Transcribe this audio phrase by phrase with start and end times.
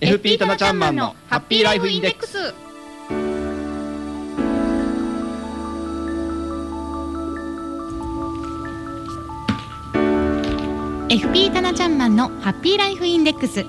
[0.00, 2.36] FP タナちゃんマンのハッピーライフインデックス。
[11.08, 13.64] FP タナちゃんマンのハッピーライフインデックス。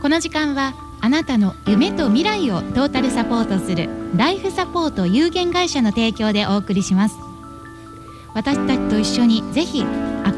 [0.00, 0.72] この時間は
[1.02, 7.16] あなたの夢と未来をトータルサポートするライフサポート有限会社の提供でお送りします。
[8.32, 9.84] 私たちと一緒にぜひ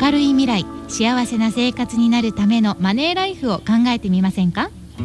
[0.01, 4.71] 明るい未来幸せな生活になるためのマネーライフを考えてみませんか？
[4.99, 5.03] こ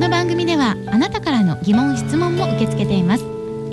[0.00, 3.24] の番組ではあなたからの疑問質問も受け付けています。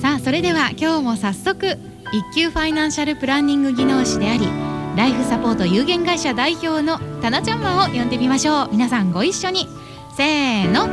[0.00, 1.78] さあそれでは今日も早速
[2.12, 4.48] 一級ファイナンシャルプランニング技能士であり
[4.96, 8.68] ライフサポート有限会社代表のタナちゃんマンを呼んでみましょう。
[8.72, 9.68] 皆さんご一緒に。
[10.16, 10.86] せーの。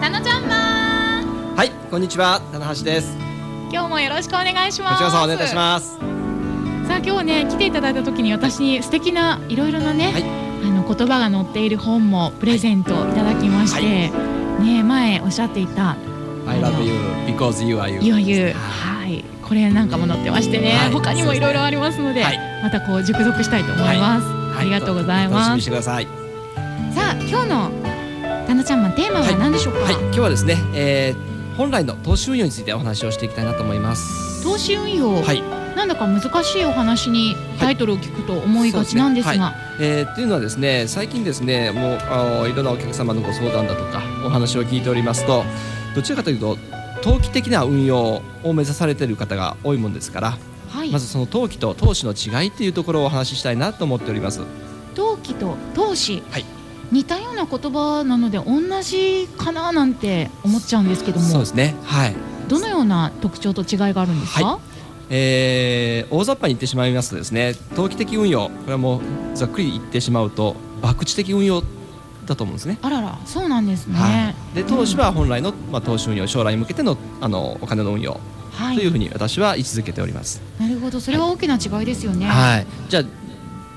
[0.00, 2.40] タナちゃんマンはいこんにちは。
[2.52, 3.16] 棚橋です。
[3.72, 4.92] 今日もよろしくお願いします。
[4.94, 6.13] こちらさんお願いいたします
[6.86, 10.22] さあ今日ね来ていただいた時に私に素敵ないろいろなね、はい。
[10.22, 14.10] あの言葉が載っている本もプレゼントいただきまして、
[14.62, 15.96] ね前おっしゃっていた
[16.46, 16.94] I love you
[17.26, 19.24] because you are you いわゆるはい。
[19.42, 20.90] これなんかも載ってましてね、はい。
[20.92, 22.38] 他にもいろいろありますので、はい。
[22.62, 26.06] またこう熟読したいと思います、ありがとうござい楽しみますにしてください。
[26.94, 27.70] さあ今日の
[28.46, 29.94] タナちゃんマンテーマは何でしょうか、はい。
[29.94, 34.42] 今日はですね、えー本来の投資運用についてお話をしていきたいなと思います。
[34.42, 45.44] 投資運用、はいなんだか難しいお話にタイトルを聞くと思いがちなんですが、そうえーっていうのはですね最近ですねもうあのいろんなお客様のご相談だとかお話を聞いておりますと
[45.94, 46.56] どちらかというと
[47.02, 50.38] 投機的な運用を目指されている方が多いものですから
[50.74, 54.40] はい、まずその投機と投資の違いっていうところをお話ししたいなと思っております。
[54.96, 56.44] 投機と投資、はい。
[56.90, 61.24] 似たような言葉なので同じかななんて思っちゃうんですけども。
[61.24, 61.76] そうですね。
[61.84, 62.16] はい。
[62.48, 64.60] どのような特徴と違いがあるんですか、は
[65.10, 69.00] えー大雑把に言ってしまいますとですね、投機的運用これはもう
[69.36, 71.62] ざっくり言ってしまうと博打的運用
[72.26, 72.78] だと思うんですね。
[72.82, 74.56] あららそうなんですね、はい。
[74.56, 78.20] で投資は本来のまあ投資運用将来に向けてのあのお金の運用
[78.52, 80.40] はいというふうに私は位置づけております。
[80.58, 82.66] なるほどそれは大きな違いですよねはい。
[82.88, 83.04] じゃあ、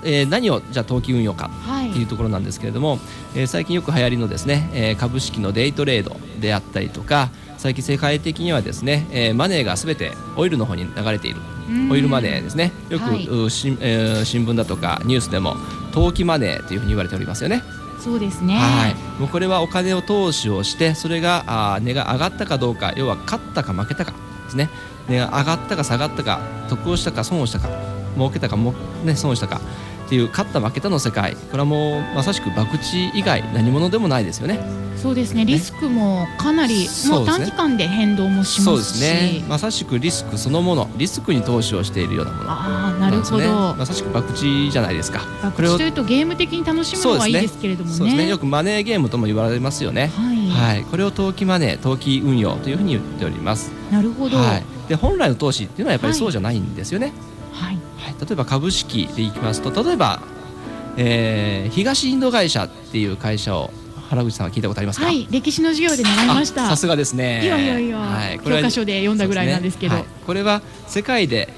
[0.04, 3.00] えー何をじゃあ投機運用かはいっていうところなんですけれども、
[3.36, 11.42] えー最近よく流行りのですね、えー株式のデイトレードであったりとか最近世界的にはですね、えーマネーがすべてオイルの方に流れている。
[11.70, 11.92] うん。
[11.92, 12.72] オイルマネーですね。
[12.90, 13.28] よく、はい。
[13.28, 15.56] うしえー新聞だとかニュースでも
[15.92, 17.64] 投機マネーというふうに言われておりますよね。
[18.00, 18.56] そうですね。
[18.56, 24.14] はい、もうこれはお金を投資をしてそれがあー値が上がったかどうか要は勝ったか負けたか
[24.46, 24.70] ですね。
[25.10, 27.70] 値が上がったか下がったか得をしたか損をしたか
[28.16, 28.74] 儲けたかも、
[29.04, 29.62] ね、損をしたか
[30.08, 31.36] っていう勝った負けたの世界。
[31.36, 34.60] これはもうまさしく博打以外何者でもないですよね。
[34.96, 35.46] そうですね。
[35.46, 39.46] リスクもかなり、もう短期間で変動もしそうですますしね。
[39.48, 40.90] まさしくリスクそのもの。
[40.98, 42.50] リスクに投資をしているようなもの。
[42.50, 45.26] ああなるほど、まさしく博打じゃないですか。
[45.56, 48.28] これを博打というとゲーム的に楽しむのはいいですけれどもね。
[48.28, 50.10] よくマネーゲームとも言われますよね。
[50.16, 53.72] はい、はい、これを投機マネー投機運用というふうに言っております。
[53.92, 56.20] なるほど、はい、で本来の投資っていうのはやっぱりはい。
[56.20, 57.08] そうじゃないんですよね。
[57.08, 57.78] はいはい、
[58.20, 60.22] 例えば株式でいきますと例えば、
[60.98, 63.72] えー東インド会社っていう会社を
[64.10, 66.66] 原口さんは聞いたことありますか、はい、歴史の授業で習いました。
[66.66, 67.44] あさすがですね。
[67.44, 70.02] いやいやいや、はい、教科書で読んだぐらいなんですけど、ね。
[70.02, 70.10] はい。
[70.26, 71.54] これは世界で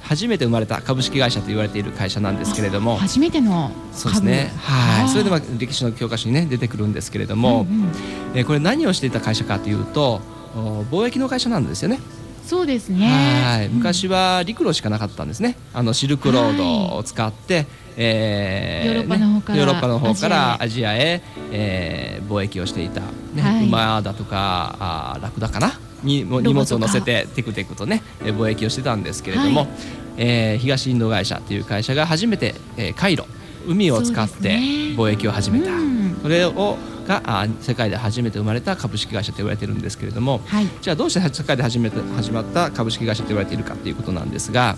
[0.00, 2.96] 初めて生まれた株式会社と言われている会社なんですけれども。
[2.96, 4.52] 初めてのそうですね。
[4.58, 5.08] はい。
[5.08, 7.92] それでは歴史の教科書にね出てくるんですけれども、うんうん。
[8.34, 10.20] えーこれ何をしていた会社かというと、
[10.54, 11.98] お貿易の会社なんですよね。
[12.48, 13.06] そうですね。
[13.44, 15.54] はい、昔は陸路しかなかったんですね。
[15.74, 21.22] あのシルクロードを使って、えヨーロッパの方からねヨーロッパの方からアアジアへ
[21.52, 23.02] えー貿易をしていた、
[23.34, 23.66] ねはい。
[23.66, 25.78] 馬だとかあーラクダかな？
[26.02, 29.68] に荷物を乗せてテクテクとねえー貿易をしてたんですけれども、はい。
[30.16, 33.24] えー東インド会社という会社が初めて、えー、海路
[33.66, 34.56] 海を使って
[34.96, 35.70] 貿易を始めた。
[35.70, 36.18] うん。
[36.22, 36.78] これを
[37.08, 40.66] が世界で初めて生まれた株式会社と言われてるんですけれども、はい。
[40.80, 44.76] じゃあどうして世界で初めて始まった株式会社と言われているかということなんですが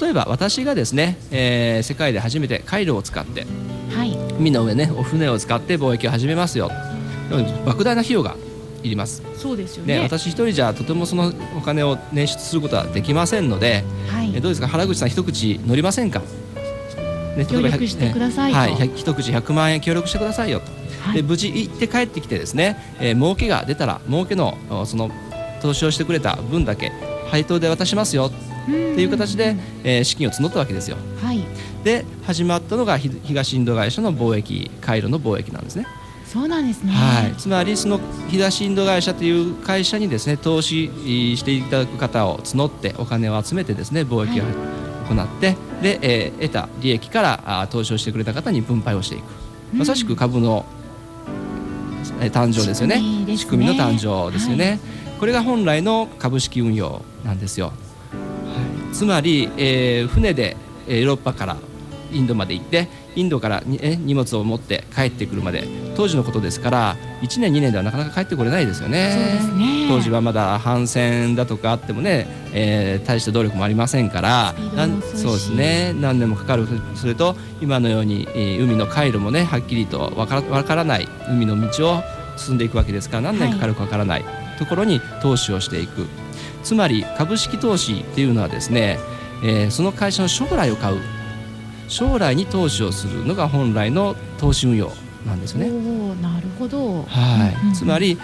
[0.00, 3.46] 例えば私がですね、えー世界で初めて回路を使って
[3.94, 4.16] はい。
[4.38, 6.70] 海の上ねお船を使って貿易を始めますよ
[7.30, 8.36] 莫大な費用が
[8.82, 9.96] いります、そうですよね。
[9.98, 14.40] ね、私一人じゃとてもそのお金を捻出することはできませんので、はいえ。
[14.40, 14.68] どうですか？
[14.68, 16.20] 原口さん一口乗りませんか、
[17.36, 20.77] ね協力してくださいとはい、100一口100万円協力してくださいよとはい
[21.14, 25.10] で無事行って帰ってきてですね、えー儲けが出たら儲けのおその
[25.60, 26.92] 投資をしてくれた分だけ
[27.30, 28.30] 配当で渡しますよっ
[28.66, 30.96] ていう形で、えー、資金を募ったわけですよ。
[31.22, 31.44] はい、
[31.84, 35.86] で始まったのが東インド会社の貿易回路の貿易なんですね。
[36.26, 37.98] そうなんですね、はい、つまりその
[38.28, 40.88] 東インド会社という会社にですね投資
[41.38, 49.24] していただく方を募ってお金を集めてですね貿易を行って、はい、で、えー、得た利益からあ投資をしてくれた方に分配をしていく、
[49.74, 50.77] まさしく株の、えー、
[52.30, 53.02] 誕生ですよね。
[53.36, 54.78] 仕組み、ね、の誕生ですよね、はい、
[55.18, 57.72] これが本来の株式運用なんですよ、は
[58.90, 60.56] い、つまり、えー、船で
[60.86, 61.56] ヨーロッパから
[62.12, 62.88] インドまで行って
[63.18, 65.66] インドからえ荷物を持って帰ってくるまで
[65.96, 69.40] 当時のことですから1年2年ではなかなか帰ってこれないですよね。
[69.56, 69.88] ね。
[69.88, 74.54] 当時はまだ反戦だとかあってもね、えー、大した努力もありませんから
[75.16, 75.92] そうですね。
[75.94, 82.02] 何年もかかるそれと今のように、えー、海の回路もねはっきりとわからからない海の道を
[82.36, 84.24] 進んでいくわけですから何年かかるかわからない、
[84.60, 86.06] ところに投資をしていく。
[86.62, 88.98] つまり株式投資っていうのはですね、
[89.42, 91.00] えー、その会社の将来を買う
[91.88, 94.92] 将来に投資をするのが本来の投資運用
[95.26, 95.68] なんですね。
[96.22, 98.18] なるほど、はい、つまり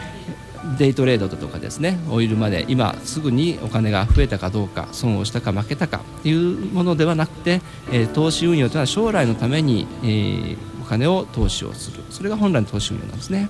[0.78, 7.60] デイトレードとかですねオイルまで今すぐにお金が増えたかどうか損をしたか負けたかっていうものではなくて、
[7.92, 12.02] えー、投資運用というのは将来のために、えー、お金を投資をする。
[12.10, 13.48] それが本来の投資運用なんですね。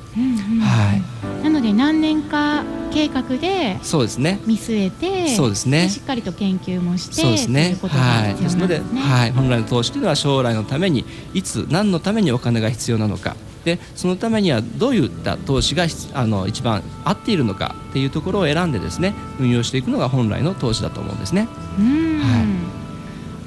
[0.60, 0.94] は
[1.40, 4.40] い、なので何年か計画でそうですね。
[4.46, 5.88] 見据えてそうですね。
[5.88, 7.76] しっかりと研究もしてそうですね。
[7.82, 11.04] はい、ですので、はい、本来の投資というのは将来のために
[11.34, 13.34] いつ何のためにお金が必要なのか。
[13.64, 21.48] でそのためにはどういった投資があの一番合っているのかっていうところを選んでですね運用していくのが本来の投資だと思うんですね。
[21.78, 22.33] はい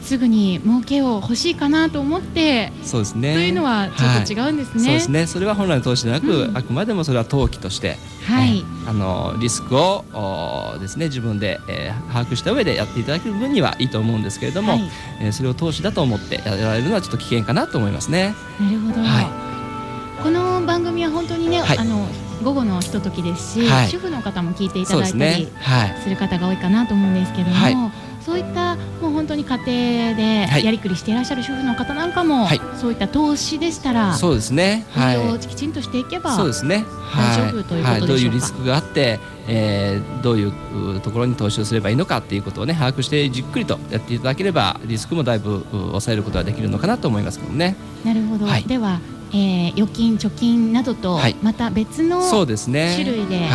[0.07, 3.33] すぐに儲けを欲しいかなと思ってそうですね。
[3.33, 4.73] というのはちょっと違うんですね。
[4.75, 5.27] はい、そうですね。
[5.27, 10.05] それは本来の投資でなく、うん、あくまでもそれは投機として、はい、あのリスクを
[10.79, 14.81] ですね自分で、えー、把握した上でやっていただける分にはいいと思うんですけれども、はい、
[15.19, 18.33] えー、それを投資だと思ってやられるのはちょっと危険かなと思いますね。
[18.61, 22.07] なるほど、はい、この番組は本当にね、はい、あの
[22.45, 25.49] 午後のひとときですし、はい、主婦の方も聞いていただいたり
[26.01, 27.75] する方が多いかなと思うんですけども、はい、
[28.23, 28.77] そういった
[29.27, 36.85] 本当に家庭でやりくりしていらっしゃる主婦の方なんかも、はい、そういった投資でしたらそうですね、はい、をきちんとしていけばそうですね。
[37.13, 39.19] 大丈夫ということでしょうか、どういうリスクがあって、
[39.49, 47.75] えー、どういうところに投資をすればいいのかっていうことをね把握してじっくりとやっていただければリスクもだいぶ抑えることができるのかなと思いますけどね。
[48.05, 49.01] なるほど、はい、では
[49.31, 52.45] えー、預金、貯金などとまた別の種
[53.03, 53.47] 類で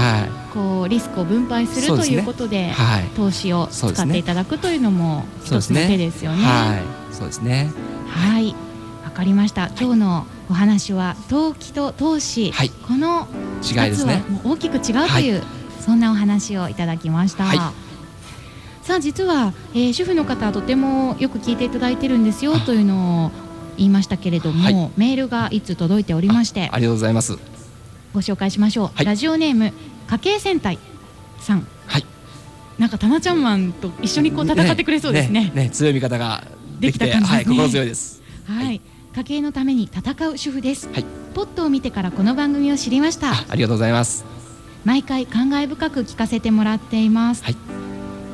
[0.52, 2.72] こうリスクを分配するということで
[3.16, 6.82] 投資を使っていただくというのも一つの手ですよね。
[7.10, 7.70] そうですね。
[8.08, 8.54] はい。
[9.04, 9.68] わかりました。
[9.78, 13.26] 今日のお話は投機と投資、はい、この
[13.62, 15.42] 2つは大きく違うという、はい、
[15.80, 17.44] そんなお話をいただきました。
[17.44, 17.58] はい、
[18.82, 23.30] さあ実は、えー、主婦の方とてもよく聞いていただいてるんですよというのを
[23.76, 27.38] 言いましたけれども、はい、メールがいつ届いておりましてありがとうございます。
[28.12, 29.72] ご紹介しましょう、はい、ラジオネーム
[30.06, 30.78] 家計戦隊
[31.40, 31.66] さん。
[31.86, 32.06] はい。
[32.78, 35.52] なんかタナちゃんマンと一緒にこう戦ってくれそうですね。
[35.54, 36.44] ね、ね、強い味方が
[36.80, 38.22] できて、ね、はい、心強いです。
[38.46, 38.80] はい、
[39.14, 41.04] 家計のために戦う主婦です、はい、
[41.34, 43.30] ポットを見てからこの番組を知りました。
[43.30, 44.24] ありがとうございます。
[44.84, 47.56] 毎回感慨深く聞かせてもらっています、はい、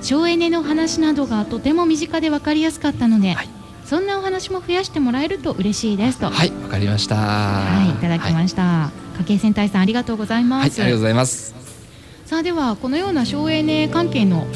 [0.00, 3.57] 省エネの話などがとても身近で分かりやすかったので、はい
[3.88, 6.28] そんなお話も増やしてもらえると嬉しいですと。
[6.28, 7.16] はいわかりました。
[7.16, 11.54] はいいただきました、はい、家計戦隊さんありがとうございます、はい、ありがとうございます。
[12.26, 14.46] さあではこのような省エネ関係の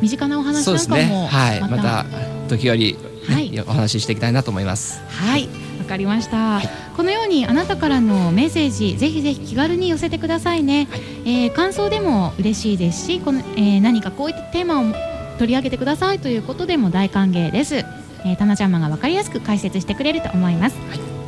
[0.00, 2.06] 身近なお話なんかも、ね、はいまた
[2.48, 5.02] 時折、ね、はい、お話ししていきたいなと思います。
[5.10, 14.94] はいわかりました、はい、このようにあなたからのメッセージぜひぜひ気軽に寄せてくださいね、はい、えー、感想でも嬉しいですしこの、えー、何かこういったテーマを
[15.38, 17.84] 取り上げてくださいということでも大歓迎です
[18.24, 20.76] えー、タナちゃんマンが分かりやすく解説してくれると思います。
[20.88, 21.18] はい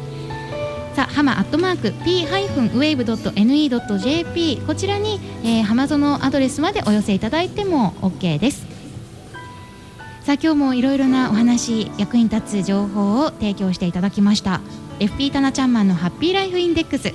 [0.94, 3.06] さあ、ハマアットマーク p-wave.ne.jp
[4.66, 8.66] こちらに、えー、ハマゾのアドレスまでお寄せいただいても OK です。
[10.22, 14.60] さあ、今日もいろいろなお話、役に立つ情報を提供していただきました。
[14.98, 17.14] FP タナちゃんマンのハッピーライフインデックス。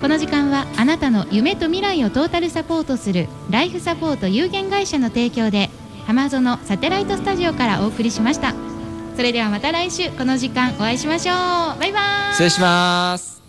[0.00, 5.68] この時間はあなたの夢と未来をトータルサポートするライフサポート有限会社の提供で
[6.06, 8.69] ハマゾのサテライトスタジオからお送りしました。
[9.20, 11.78] それではまた来週この時間お会いしましょう。
[11.78, 12.32] バイバイ。
[12.32, 13.39] 失礼します。